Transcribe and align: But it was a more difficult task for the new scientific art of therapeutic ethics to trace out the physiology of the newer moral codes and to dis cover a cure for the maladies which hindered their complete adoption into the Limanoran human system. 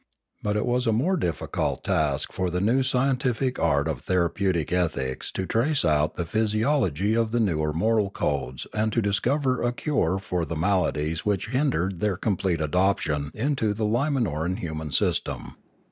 But 0.41 0.57
it 0.57 0.65
was 0.65 0.87
a 0.87 0.91
more 0.91 1.15
difficult 1.15 1.83
task 1.83 2.33
for 2.33 2.49
the 2.49 2.59
new 2.59 2.81
scientific 2.81 3.59
art 3.59 3.87
of 3.87 4.01
therapeutic 4.01 4.73
ethics 4.73 5.31
to 5.33 5.45
trace 5.45 5.85
out 5.85 6.15
the 6.15 6.25
physiology 6.25 7.13
of 7.15 7.29
the 7.31 7.39
newer 7.39 7.71
moral 7.71 8.09
codes 8.09 8.65
and 8.73 8.91
to 8.93 9.01
dis 9.03 9.19
cover 9.19 9.61
a 9.61 9.71
cure 9.71 10.17
for 10.17 10.43
the 10.43 10.55
maladies 10.55 11.23
which 11.23 11.49
hindered 11.49 11.99
their 11.99 12.17
complete 12.17 12.61
adoption 12.61 13.29
into 13.35 13.75
the 13.75 13.85
Limanoran 13.85 14.57
human 14.57 14.91
system. 14.91 15.55